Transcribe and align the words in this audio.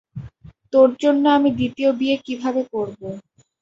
তোর 0.73 0.89
জন্য 1.01 1.23
আমি 1.37 1.49
দ্বিতীয় 1.57 1.89
বিয়ে 1.99 2.15
কীভাবে 2.25 2.61
করবো? 2.73 3.07